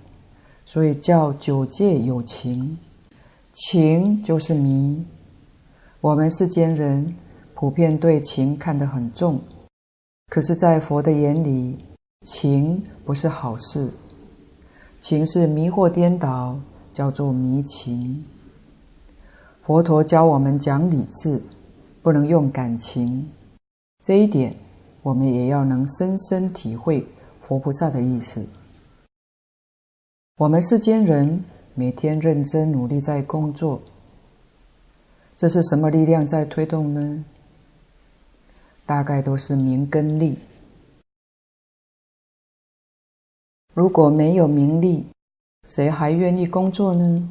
[0.65, 2.78] 所以叫九界有情，
[3.54, 5.02] 情就是迷。
[6.02, 7.15] 我们世间人
[7.54, 9.39] 普遍对情看得很重，
[10.28, 11.78] 可是，在佛的眼里，
[12.24, 13.90] 情不是好事，
[15.00, 16.60] 情是迷惑颠倒，
[16.92, 18.26] 叫做迷情。
[19.64, 21.42] 佛陀教我们讲理智，
[22.02, 23.30] 不能用感情，
[24.04, 24.54] 这一点
[25.02, 27.08] 我们也要能深深体会
[27.42, 28.46] 佛菩萨的意思。
[30.40, 31.42] 我们世间人
[31.74, 33.82] 每天认真努力在工作。
[35.38, 37.24] 这是什么力量在推动呢？
[38.86, 40.38] 大概都是名跟利。
[43.80, 45.06] 如果没有名利，
[45.63, 47.30] 谁还愿意工作呢？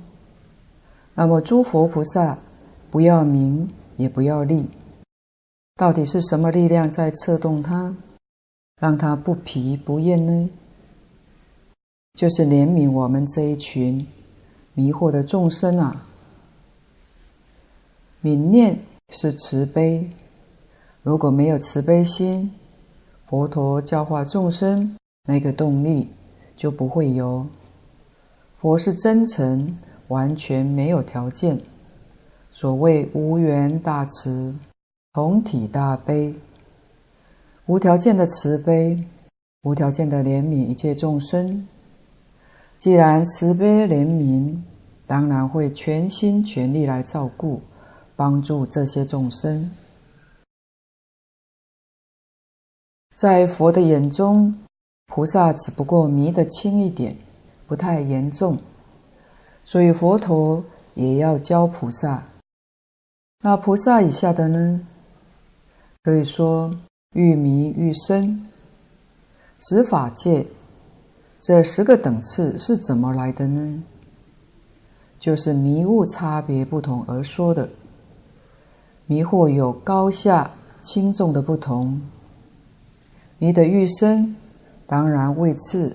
[1.13, 2.39] 那么诸佛菩萨
[2.91, 4.65] 不要名也不要利，
[5.77, 7.95] 到底是什么力量在策动他，
[8.81, 10.49] 让他不疲不厌呢？
[12.15, 14.07] 就是怜悯我们这一群
[14.73, 16.07] 迷惑的众生啊！
[18.23, 18.81] 愍念
[19.11, 20.09] 是慈悲，
[21.03, 22.51] 如果没有慈悲心，
[23.27, 24.97] 佛陀教化众生
[25.27, 26.09] 那个动力
[26.59, 27.47] 就不会有。
[28.61, 29.79] 佛是真诚，
[30.09, 31.59] 完全没有条件。
[32.53, 34.55] 所谓无缘大慈，
[35.15, 36.35] 同体大悲，
[37.65, 39.03] 无条件的慈悲，
[39.63, 41.67] 无条件的怜悯一切众生。
[42.79, 44.59] 既然慈悲怜悯，
[45.07, 47.63] 当然会全心全力来照顾。
[48.17, 49.71] 帮助这些众生，
[53.15, 54.59] 在佛的眼中，
[55.09, 57.17] 菩萨只不过迷得轻一点，
[57.67, 58.59] 不太严重，
[59.65, 60.63] 所以佛陀
[60.95, 62.23] 也要教菩萨。
[63.43, 64.87] 那菩萨以下的呢？
[66.03, 66.73] 可以说
[67.15, 68.47] 愈迷愈深。
[69.59, 70.47] 十法界
[71.41, 73.83] 这十个等次是怎么来的呢？
[75.19, 77.69] 就是迷雾差别不同而说的。
[79.07, 80.51] 迷惑有高下
[80.81, 82.01] 轻重的不同，
[83.39, 84.37] 迷得愈深，
[84.89, 85.95] 当然位次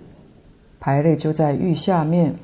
[0.79, 2.35] 排列就在玉下面。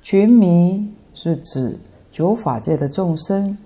[0.00, 1.78] 群迷是指
[2.10, 3.58] 九法界的众生，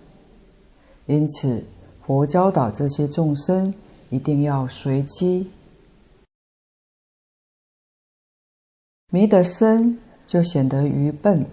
[1.06, 1.62] 因此
[2.04, 3.72] 佛教导这些众生
[4.10, 5.48] 一定要随机。
[9.12, 9.96] 迷得深
[10.26, 11.46] 就显得愚笨，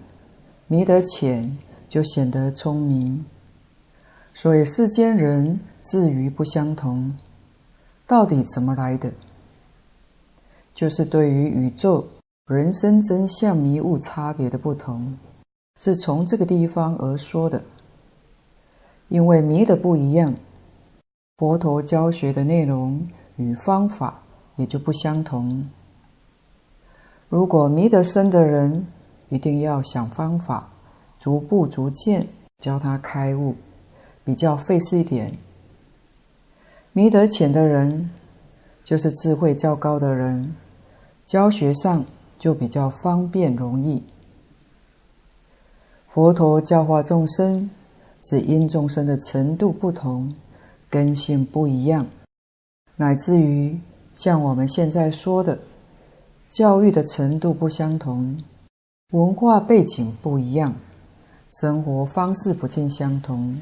[0.66, 1.56] 迷得浅
[1.88, 3.24] 就显得聪明。
[4.34, 7.16] 所以世间人智愚不相同，
[8.04, 9.12] 到底怎么来的？
[10.82, 12.04] 就是对于宇宙、
[12.48, 15.16] 人生真相迷悟差别的不同，
[15.78, 17.62] 是从这个地方而说的。
[19.06, 20.34] 因为迷的不一样，
[21.38, 23.06] 佛陀教学的内容
[23.36, 24.22] 与方法
[24.56, 25.70] 也就不相同。
[27.28, 28.84] 如果迷得深的人，
[29.28, 30.68] 一定要想方法，
[31.16, 32.26] 逐步逐渐
[32.58, 33.54] 教他开悟。
[34.24, 35.38] 比较费事一点。
[36.92, 38.10] 迷得浅的人，
[38.82, 40.56] 就是智慧较高的人，
[41.24, 42.04] 教学上
[42.38, 44.02] 就比较方便容易。
[46.12, 47.70] 佛陀教化众生，
[48.22, 50.34] 是因众生的程度不同，
[50.90, 52.06] 根性不一样，
[52.96, 53.78] 乃至于
[54.14, 55.58] 像我们现在说的，
[56.50, 58.42] 教育的程度不相同，
[59.12, 60.74] 文化背景不一样，
[61.48, 63.58] 生活方式不尽相同。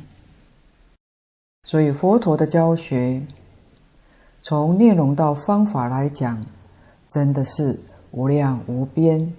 [1.63, 3.23] 所以佛陀的教学，
[4.43, 6.45] 从内容到方法来讲，
[7.11, 7.77] 真的是
[8.13, 9.35] 无量无边，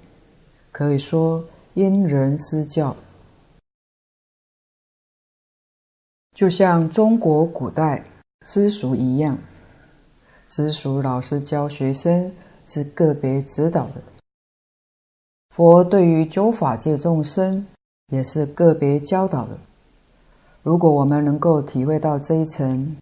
[0.73, 1.41] 可以说
[1.73, 2.93] 因人施教。
[6.35, 8.03] 就像中国古代
[8.41, 9.37] 私塾一样，
[10.49, 12.29] 私塾老师教学生
[12.67, 14.01] 是个别指导的，
[15.55, 17.65] 佛对于九法界众生
[18.11, 19.57] 也是个别教导的。
[20.61, 22.97] 如果我们能够体会到这一层，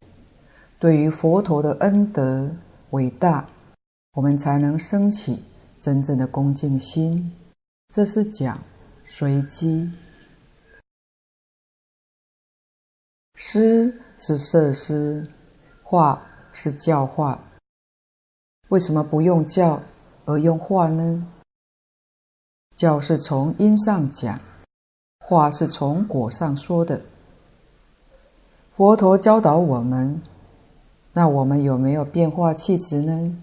[0.78, 2.50] 对于佛陀的恩德
[2.92, 3.48] 伟大，
[4.20, 5.42] 我们才能升起
[5.80, 7.32] 真正的恭敬心。
[7.88, 8.60] 这是讲
[9.06, 9.90] 随机。
[13.36, 15.26] 师是设施，
[15.82, 17.42] 化是教化。
[18.68, 19.82] 为什么不用教
[20.26, 21.26] 而用化呢？
[22.76, 24.38] 教是从因上讲，
[25.20, 27.02] 话是从果上说的。
[28.76, 30.22] 佛陀教导我们，
[31.14, 33.42] 那我们有没有变化气质呢？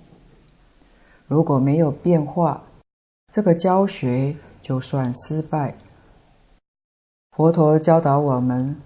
[1.28, 2.62] 如果没有变化，
[3.32, 5.74] 这个教学就算失败。
[7.36, 8.76] 佛陀教导我们，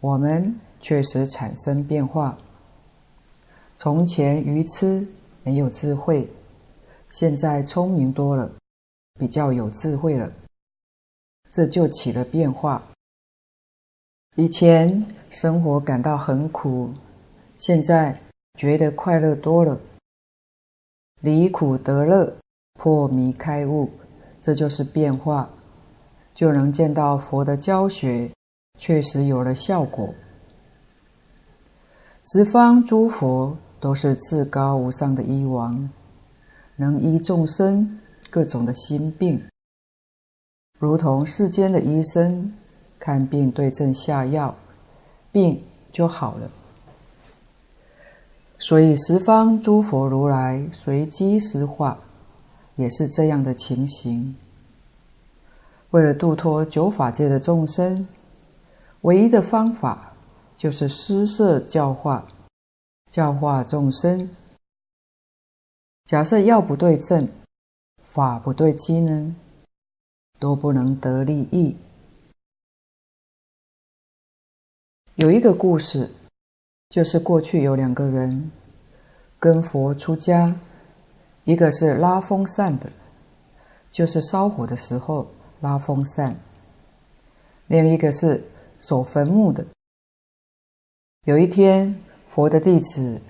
[0.00, 2.38] 我们确实产生变化。
[3.76, 5.06] 从前愚痴。
[5.42, 6.28] 没有智慧，
[7.08, 8.52] 现在聪明多了，
[9.18, 10.30] 比较有智慧了，
[11.48, 12.82] 这就起了变化。
[14.36, 16.92] 以前生活感到很苦，
[17.56, 18.20] 现在
[18.52, 19.80] 觉得快乐多了，
[21.20, 22.36] 离苦得乐，
[22.74, 23.90] 破迷开悟，
[24.40, 25.48] 这就是变化，
[26.34, 28.30] 就能见到佛的教学
[28.76, 30.14] 确实有了效果。
[32.24, 33.56] 十方诸佛。
[33.82, 35.88] 都是至高无上的医王，
[36.76, 37.98] 能医众生
[38.28, 39.42] 各种的心病，
[40.78, 42.52] 如同世间的医生
[42.98, 44.54] 看病对症下药，
[45.32, 46.50] 病就好了。
[48.60, 51.98] 所以十方诸佛如来随机施化，
[52.76, 54.36] 也是这样的情形。
[55.90, 58.06] 为了度脱九法界的众生，
[59.00, 60.12] 唯一的方法
[60.56, 62.28] 就是施设教化。
[63.10, 64.30] 教化众生，
[66.04, 67.26] 假设药不对症，
[68.12, 69.34] 法不对机呢，
[70.38, 71.74] 都不能得利益。
[75.16, 76.08] 有一个故事，
[76.90, 78.50] 就是过去有两个人
[79.38, 80.56] 跟佛出家，
[81.44, 82.90] 一个是拉风扇的，
[83.92, 85.28] 就是烧火的时候
[85.60, 86.34] 拉风扇；
[87.68, 88.42] 另一个是
[88.80, 89.64] 守坟墓的。
[91.26, 91.94] 有一天，
[92.28, 93.20] 佛的弟子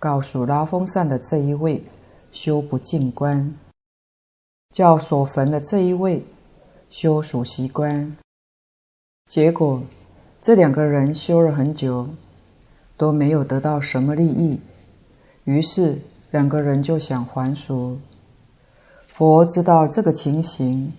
[0.00, 1.80] 告诉拉风扇的这一位
[2.32, 3.54] 修不净观，
[4.74, 6.24] 叫守坟的这一位
[6.90, 8.16] 修属习观。
[9.28, 9.80] 结果
[10.42, 12.08] 这两个人修了很久，
[12.96, 14.60] 都没有得到什么利益，
[15.44, 15.98] 于是
[16.30, 17.98] 两个人就想还俗。
[19.08, 20.92] 佛知道这个情形，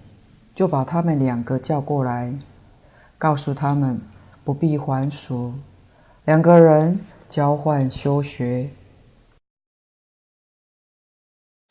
[0.56, 2.34] 就把他们两个叫过来，
[3.18, 4.00] 告诉他们
[4.44, 5.54] 不必还俗。
[6.26, 7.00] 两个人。
[7.30, 8.70] 交换修学，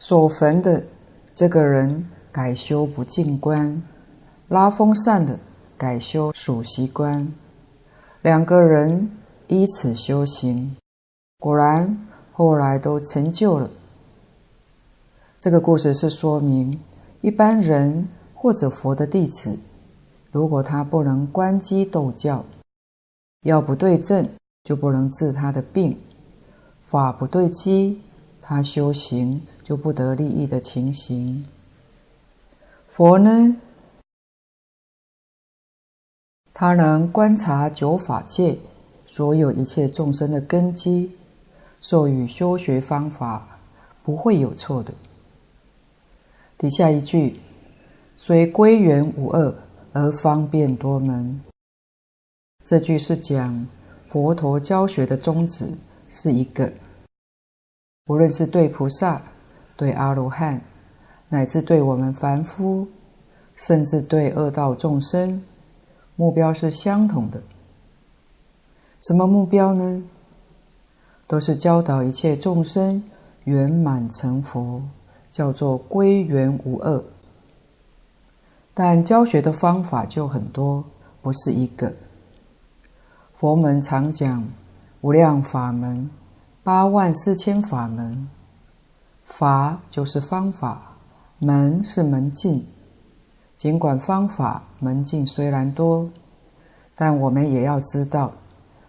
[0.00, 0.84] 守坟的
[1.34, 3.82] 这个人改修不净观，
[4.48, 5.38] 拉风扇的
[5.78, 7.26] 改修属习观，
[8.20, 9.10] 两个人
[9.48, 10.76] 依此修行，
[11.38, 13.70] 果然后来都成就了。
[15.38, 16.80] 这个故事是说明，
[17.20, 19.58] 一般人或者佛的弟子，
[20.30, 22.44] 如果他不能观机逗教，
[23.42, 24.28] 药不对症。
[24.66, 25.96] 就不能治他的病，
[26.88, 28.02] 法不对机，
[28.42, 31.46] 他修行就不得利益的情形。
[32.90, 33.56] 佛呢，
[36.52, 38.58] 他能观察九法界
[39.16, 41.10] 所有一切众生的根基，
[41.80, 43.48] 授予修学方法，
[44.04, 44.92] 不会有错的。
[46.58, 47.40] 底下一句，
[48.18, 49.54] 虽归元无二，
[49.94, 51.40] 而方便多门。
[52.62, 53.66] 这句是讲。
[54.10, 55.66] 佛陀教学的宗旨
[56.10, 56.70] 是一个，
[58.08, 59.22] 无论是对菩萨、
[59.78, 60.60] 对阿罗汉，
[61.30, 62.86] 乃至对我们凡夫，
[63.56, 65.42] 甚至对恶道众生，
[66.16, 67.42] 目标是相同的。
[69.06, 70.02] 什么目标呢？
[71.28, 73.00] 都是教导一切众生
[73.44, 74.82] 圆满成佛，
[75.30, 77.04] 叫做归元无二。
[78.74, 80.82] 但教学的方法就很多，
[81.22, 81.92] 不是一个。
[83.36, 84.44] 佛门常讲
[85.02, 86.10] 无量法门，
[86.64, 88.28] 八万四千法门。
[89.24, 90.96] 法就是方法，
[91.38, 92.64] 门是门径。
[93.56, 96.08] 尽管方法门径虽然多，
[96.96, 98.32] 但我们也要知道，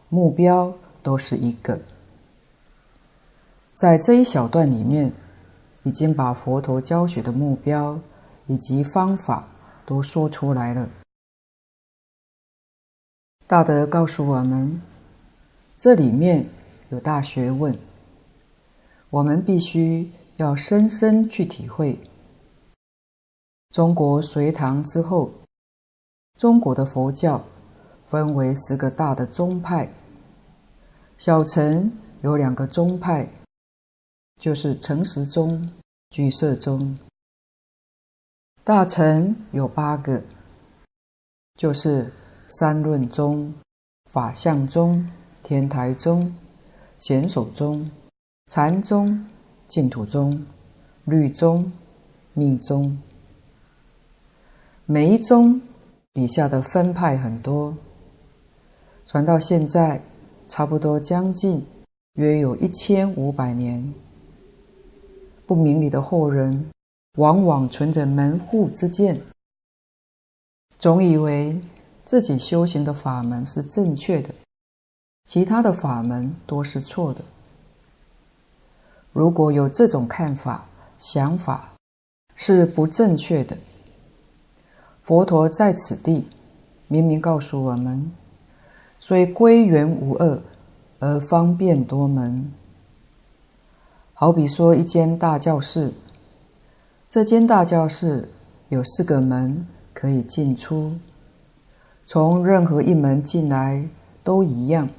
[0.09, 1.79] 目标都是一个。
[3.73, 5.11] 在这一小段里面，
[5.83, 7.99] 已经把佛陀教学的目标
[8.47, 9.47] 以及方法
[9.85, 10.89] 都说出来了。
[13.45, 14.81] 大德告诉我们，
[15.77, 16.49] 这里面
[16.89, 17.77] 有大学问，
[19.09, 21.97] 我们必须要深深去体会。
[23.69, 25.31] 中国隋唐之后，
[26.37, 27.43] 中国的佛教
[28.09, 29.89] 分为十个大的宗派，
[31.17, 31.91] 小乘
[32.21, 33.27] 有两个宗派，
[34.39, 35.69] 就是诚实中
[36.09, 36.97] 俱舍宗。
[38.63, 40.21] 大乘有八个，
[41.55, 42.11] 就是
[42.47, 43.53] 三论宗、
[44.09, 45.09] 法相宗、
[45.43, 46.33] 天台宗、
[46.97, 47.91] 显首宗、
[48.47, 49.25] 禅宗、
[49.67, 50.45] 净土宗、
[51.03, 51.69] 律宗、
[52.33, 52.97] 密宗。
[54.85, 55.61] 每一宗
[56.13, 57.75] 底下的分派很多，
[59.07, 60.01] 传到现在，
[60.49, 61.65] 差不多将近
[62.15, 63.93] 约有一千五百年。
[65.45, 66.69] 不明理的后人，
[67.13, 69.21] 往往存着门户之见，
[70.77, 71.57] 总以为
[72.03, 74.35] 自己修行的法门是正确的，
[75.23, 77.21] 其他的法门都是错的。
[79.13, 81.71] 如果有这种看法、想法，
[82.35, 83.57] 是不正确的。
[85.01, 86.25] 佛陀在此地
[86.89, 88.11] 明明告诉我们：
[88.99, 90.41] 所以归元无二，
[90.99, 92.51] 而方便多门。
[94.13, 95.91] 好比说，一间大教室，
[97.07, 98.27] 这间大教室
[98.69, 100.93] 有四个门可以进出，
[102.05, 103.87] 从任何一门进来
[104.23, 104.89] 都一样，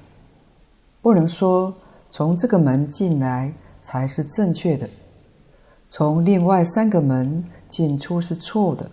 [1.03, 1.75] 不能说
[2.11, 4.89] 从这个门进来才是正确的，
[5.89, 8.89] 从另外三个门进出是错的，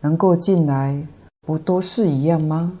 [0.00, 1.06] 能够进来
[1.42, 2.78] 不都是一样吗？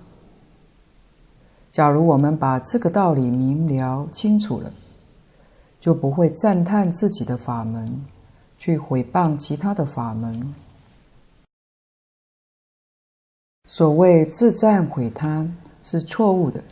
[1.72, 4.70] 假如我们把这个道理明了清楚了。
[5.82, 8.04] 就不会赞叹自己的法门，
[8.56, 10.54] 去毁谤其他的法门。
[13.66, 15.44] 所谓自赞毁他
[15.82, 16.62] 是错误的，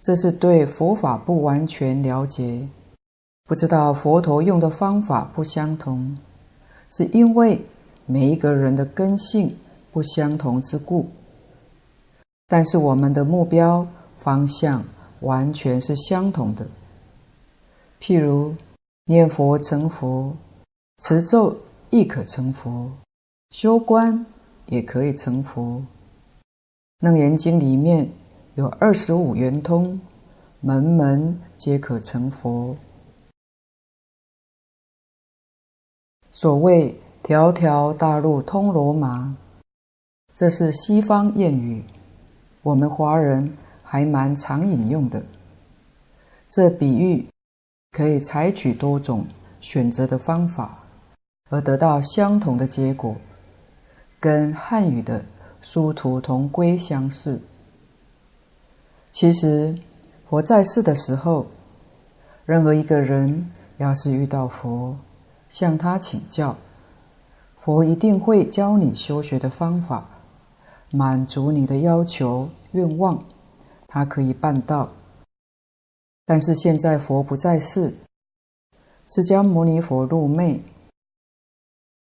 [0.00, 2.68] 这是对佛法不完全了解，
[3.48, 6.16] 不知道佛陀用的方法不相同，
[6.88, 7.60] 是因为
[8.06, 9.56] 每一个人的根性
[9.90, 11.08] 不相同之故。
[12.46, 13.84] 但是我们的目标
[14.20, 14.84] 方向
[15.20, 16.66] 完全是相同的。
[18.00, 18.54] 譬如
[19.06, 20.36] 念佛成佛，
[20.98, 21.56] 持咒
[21.90, 22.90] 亦可成佛，
[23.50, 24.24] 修观
[24.66, 25.82] 也可以成佛。
[27.00, 28.08] 楞严经里面
[28.54, 30.00] 有二十五圆通，
[30.60, 32.76] 门门皆可成佛。
[36.30, 39.36] 所谓条条大路通罗马，
[40.34, 41.84] 这是西方谚语，
[42.62, 43.56] 我们华人
[43.90, 45.20] 还蛮常引用的。
[46.48, 47.26] 这比喻。
[47.92, 49.26] 可以采取多种
[49.60, 50.78] 选择的方法，
[51.48, 53.16] 而得到相同的结果，
[54.20, 55.24] 跟汉语的
[55.60, 57.40] 殊途同归相似。
[59.10, 59.76] 其实，
[60.28, 61.46] 佛在世的时候，
[62.46, 64.96] 任何一个人要是遇到佛，
[65.48, 66.56] 向他请教，
[67.60, 70.08] 佛一定会教你修学的方法，
[70.92, 73.20] 满足你的要求愿望，
[73.92, 74.88] 他可以办到。
[76.24, 77.92] 但是现在佛不在世，
[79.08, 80.60] 释迦牟尼佛入灭。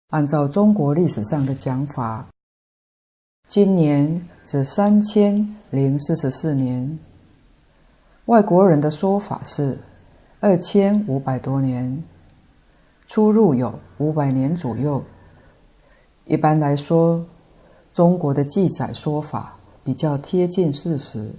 [0.10, 2.28] 按照中国历史上的讲法，
[3.48, 7.00] 今年是三千零四十四年，
[8.26, 9.78] 外国人的说法是
[10.42, 12.04] 二千五百多年，
[13.06, 15.02] 出入有五百年左右。
[16.26, 17.26] 一般来说，
[17.94, 21.32] 中国的记载说法比较贴近事实。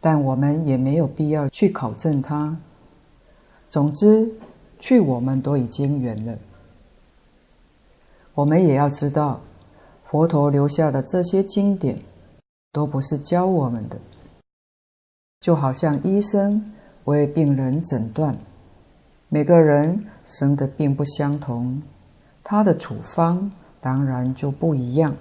[0.00, 2.56] 但我们也没有必要去考证它。
[3.68, 4.28] 总之，
[4.78, 6.36] 去我们都已经远了。
[8.34, 9.40] 我们也要知道，
[10.04, 12.00] 佛陀留下的这些经典，
[12.72, 13.98] 都不是教我们的。
[15.40, 16.72] 就好像医生
[17.04, 18.36] 为病人诊断，
[19.28, 21.82] 每个人生的病不相同，
[22.42, 25.14] 他的处方当然就不一样。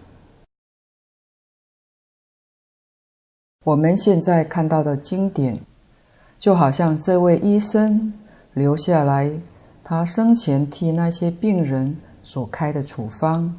[3.65, 5.59] 我们现在看到的经典，
[6.39, 8.13] 就好像这位医生
[8.53, 9.29] 留下来
[9.83, 13.53] 他生前替那些病人所开的处方。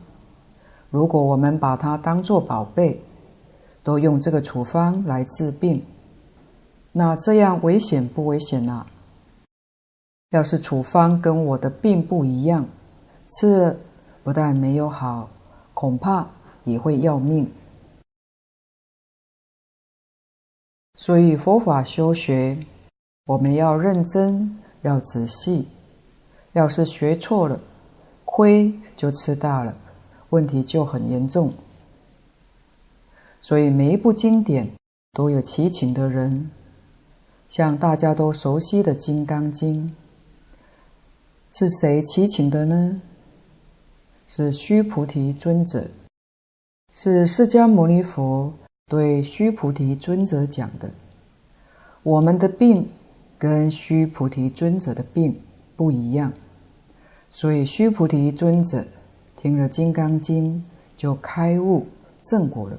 [0.88, 3.03] 如果我们把它当作宝贝，
[3.82, 5.82] 都用这个处方来治病，
[6.92, 8.86] 那这样危险不危险呢？
[10.30, 12.64] 要是处方跟我的病不一样，
[13.28, 13.76] 吃了
[14.24, 15.28] 不但没有好，
[15.74, 16.26] 恐怕
[16.64, 17.46] 也会要命。
[21.01, 22.59] 所以佛法修学，
[23.24, 25.66] 我们要认真，要仔细。
[26.53, 27.59] 要是学错了，
[28.26, 29.74] 亏就吃大了，
[30.28, 31.55] 问题就很严重。
[33.40, 34.70] 所以每一部经典
[35.14, 36.51] 都有其请的人，
[37.48, 39.88] 像大家都熟悉的《金刚经》，
[41.59, 43.01] 是谁其请的呢？
[44.28, 45.86] 是须菩提尊者，
[46.92, 48.53] 是释迦牟尼佛。
[48.91, 50.91] 对须菩提尊者讲的，
[52.03, 52.88] 我们的病
[53.38, 55.36] 跟须菩提尊者的病
[55.76, 56.32] 不一样，
[57.28, 58.84] 所以须菩提尊者
[59.36, 60.57] 听了《金刚经》，
[60.97, 61.86] 就开悟
[62.20, 62.76] 正果了。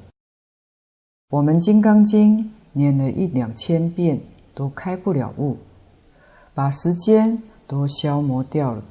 [1.29, 2.39] 我们《金刚经》
[2.73, 4.19] 念了一两千遍，
[4.53, 5.55] 都开不了悟，
[6.53, 8.83] 把时间都消磨掉了。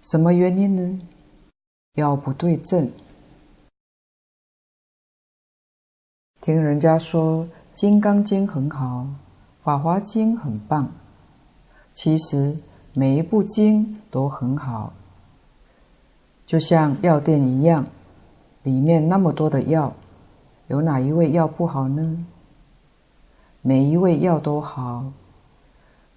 [0.00, 1.00] 什么原因呢？
[1.96, 2.88] 要不对症。
[6.40, 9.02] 听人家说《金刚经》很好，
[9.62, 10.90] 《法华经》很棒，
[11.92, 12.56] 其实
[12.94, 14.90] 每一部经都很好，
[16.46, 17.84] 就像药店一样，
[18.62, 19.92] 里面那么多的药。
[20.68, 22.24] 有哪一味药不好呢？
[23.60, 25.12] 每一味药都好，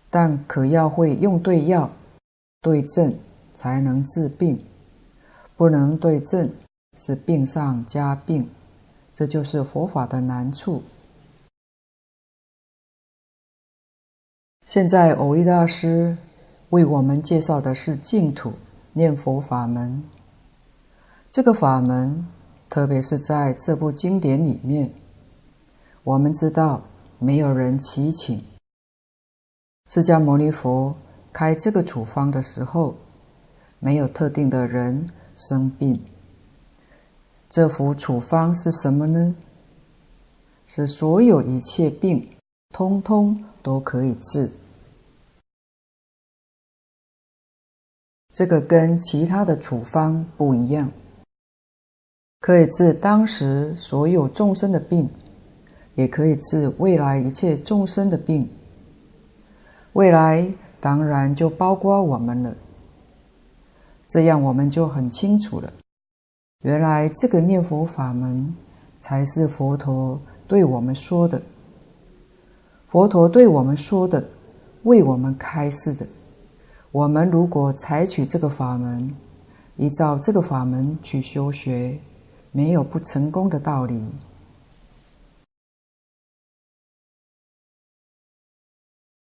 [0.09, 1.89] 但可要会用对药、
[2.61, 3.13] 对症，
[3.53, 4.57] 才能治病。
[5.57, 6.49] 不能对症，
[6.95, 8.47] 是病上加病。
[9.13, 10.83] 这就是佛法的难处。
[14.65, 16.17] 现在蕅益大师
[16.69, 18.53] 为我们介绍的是净土
[18.93, 20.03] 念佛法门。
[21.29, 22.25] 这个法门。
[22.69, 24.91] 特别是在这部经典里面，
[26.03, 26.81] 我们知道
[27.19, 28.43] 没有人祈请。
[29.87, 30.95] 释迦牟尼佛
[31.31, 32.95] 开这个处方的时候，
[33.77, 36.03] 没有特定的人生病。
[37.53, 39.35] 这幅处方是什么呢？
[40.65, 42.27] 是所有一切病，
[42.73, 44.49] 通通都可以治。
[48.33, 50.91] 这个跟其他的处方不一样。
[52.39, 55.07] 可以治当时所有众生的病，
[55.93, 58.49] 也可以治未来一切众生的病。
[59.91, 62.55] 未来当然就包括我们了。
[64.07, 65.71] 这样我们就很清楚了，
[66.63, 68.53] 原来这个念佛法门
[68.99, 71.41] 才是佛陀对我们说的。
[72.89, 74.27] 佛陀对我们说的，
[74.83, 76.05] 为我们开示的。
[76.91, 79.15] 我们如果采取这个法门，
[79.77, 81.99] 依照这个法门去修学。
[82.55, 83.99] 没有不成功的道理。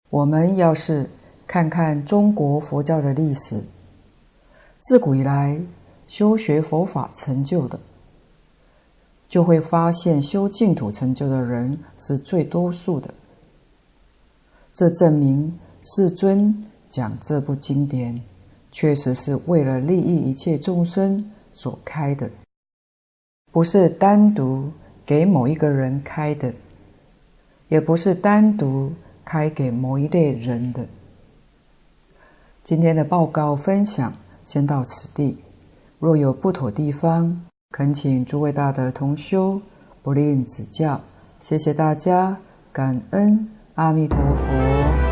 [0.09, 1.09] 我们要是
[1.45, 3.61] 看看中国佛教的历史，
[4.79, 5.59] 自古以来
[6.07, 7.79] 修学佛法成就的，
[9.27, 13.13] 就会发现修净土成就的人是最多数的。
[14.71, 18.21] 这证明世尊讲这部经典，
[18.71, 22.29] 确实是为了利益一切众生所开的。
[23.51, 24.71] 不是单独
[25.05, 26.53] 给某一个人开的，
[27.69, 28.93] 也不是单独
[29.25, 30.85] 开给某一类人的。
[32.63, 34.13] 今天的报告分享
[34.45, 35.37] 先到此地，
[35.99, 37.41] 若有不妥地方，
[37.71, 39.59] 恳请诸位大德同修
[40.03, 41.01] 不吝指教。
[41.39, 42.37] 谢谢大家，
[42.71, 45.06] 感恩阿弥陀佛。